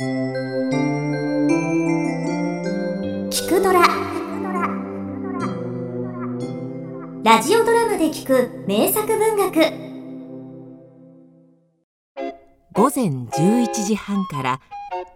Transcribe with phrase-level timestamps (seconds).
[0.00, 0.06] 聞
[3.48, 3.86] くドラ。
[7.22, 9.54] ラジオドラマで聞く名作文学。
[12.72, 14.60] 午前11時半から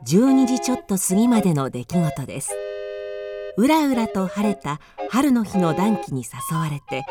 [0.06, 2.52] 12時ちょっと過ぎまでの出来事です。
[3.56, 4.78] うらうらと晴れた
[5.10, 7.04] 春の日の暖気に誘われて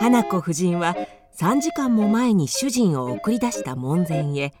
[0.00, 0.96] 花子夫人は
[1.38, 4.54] 3時間も前に主人を送り出した門前へ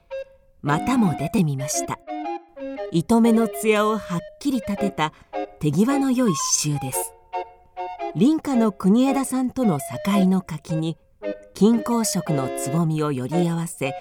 [0.60, 1.98] またも出てみました。
[2.96, 5.12] 糸目の艶をはっきり立てた
[5.58, 7.12] 手際の良い刺繍です。
[8.14, 10.96] 林家の国枝さんとの境の柿に
[11.54, 13.94] 金光色のつぼみをより合わせ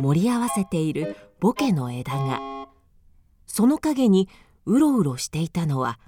[0.00, 2.40] 盛り合わせているボケの枝が。
[3.46, 4.28] その陰に
[4.66, 6.00] うろうろしていたのは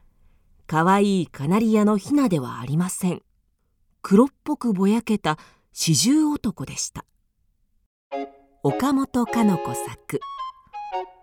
[0.66, 3.22] かわいいカナリアのヒナではありません。
[4.02, 5.38] 黒っぽくぼやけた
[5.72, 7.04] 四十男でした。
[8.64, 10.18] 岡本かの子作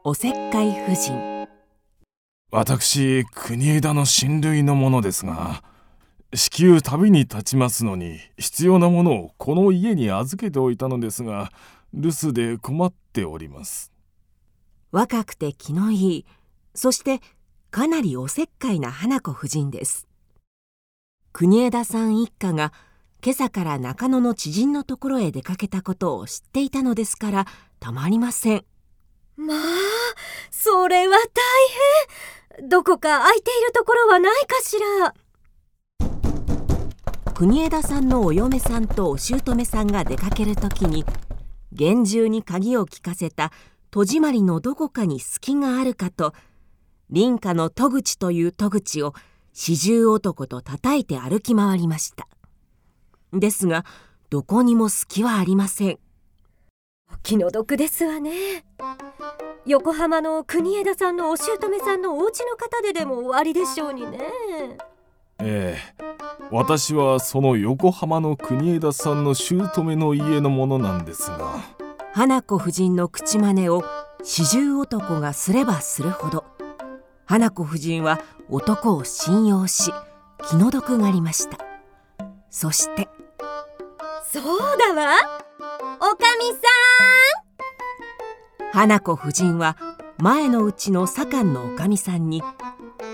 [0.10, 1.48] おせっかい夫人。
[2.52, 5.64] 私国枝の親類のものですが
[6.34, 11.52] 至急旅に立ちますのに必要なものをこの家に預けておいたのですが
[11.94, 13.92] 留守で困っております。
[14.92, 16.26] 若くて気のいい
[16.74, 17.22] そして
[17.70, 20.08] かなりおせっかいな花子夫人です。
[21.34, 22.74] 国枝さん一家が
[23.24, 27.46] 今朝から中野の知人のところへ出かけたことを知っていたのですから
[27.80, 28.66] たまりません
[29.40, 29.58] まあ
[30.52, 31.22] それは大
[32.58, 32.70] 変。
[32.70, 35.14] どこか空いているところはないかしら。
[37.34, 41.06] 国枝さんのお嫁さんとお姑さんが出かける時に
[41.72, 43.54] 厳重に鍵を利かせた
[43.92, 46.34] 戸締まりのどこかに隙があるかと
[47.14, 49.14] 林家の戸口という戸口を
[49.54, 52.28] 四十男と叩いて歩き回りました。
[53.32, 53.86] ですが
[54.30, 56.00] どこにも隙はありません。
[57.24, 58.64] 気の毒ですわね。
[59.66, 64.20] 横浜の国枝さんのお姑さんのお家の方ででも終わりでしょうにね。
[65.42, 66.06] ええ。
[66.52, 71.60] 私はその横浜の国枝さんの姑の家のものなんですが。
[72.14, 73.84] 花子夫人の口真似を
[74.24, 76.46] 四十男がすればするほど。
[77.26, 78.20] 花子夫人は
[78.50, 79.94] 男を信用し
[80.50, 81.60] 気の毒がありました。
[82.50, 83.08] そして。
[84.24, 85.16] そうだわ
[88.80, 89.76] 花子夫人は
[90.20, 92.42] 前のうちの左官のおかみさんに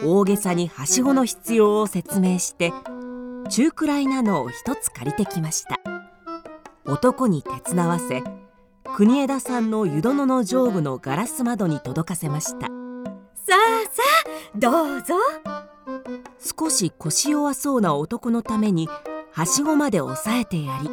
[0.03, 2.71] 大げさにはしごの必要を説明して
[3.49, 5.79] 中くらいなのを一つ借りてきました。
[6.85, 8.21] 男に手伝わせ
[8.95, 12.67] 国枝さんの湯殿の上部のガラス窓に届かせました。
[12.67, 14.03] さあさ
[14.53, 15.15] あどうぞ。
[16.59, 18.87] 少し腰弱そうな男のために
[19.31, 20.91] はしごまで押さえてやり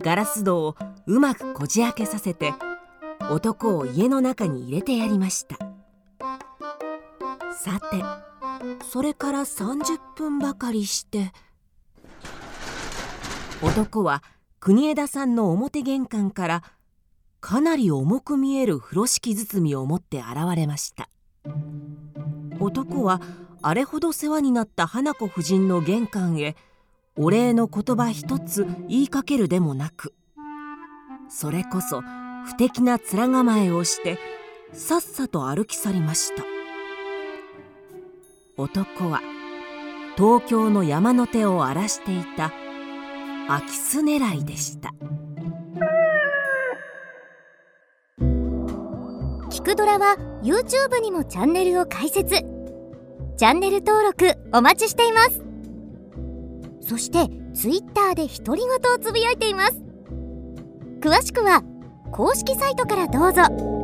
[0.00, 0.76] ガラス戸を
[1.06, 2.52] うまくこじ開けさせて
[3.30, 5.56] 男を家の中に入れてやりました。
[7.52, 8.02] さて
[8.90, 11.32] それから30分ばかりして
[13.62, 14.22] 男は
[14.58, 16.62] 国枝さんの表玄関から
[17.40, 21.08] かなり重く見える風呂敷包みを持って現れました。
[22.58, 23.20] 男は
[23.62, 26.56] あれほど世話になった花子夫人の玄関へ
[27.16, 30.14] お礼の言葉一つ言いかけるでもなく
[31.28, 32.02] それこそ
[32.46, 34.18] 不敵な面構えをして
[34.72, 36.44] さっさと歩き去りました。
[38.56, 39.20] 男は
[40.16, 42.52] 東京の山の手を荒らしていた
[43.48, 44.92] 空き巣狙いでした。
[49.50, 52.34] 聞くドラは YouTube にもチャンネルを開設。
[53.36, 55.42] チャンネル登録お待ちしています。
[56.80, 59.82] そして Twitter で独り言をつぶやいています。
[61.00, 61.62] 詳しくは
[62.12, 63.79] 公式サイトからどうぞ。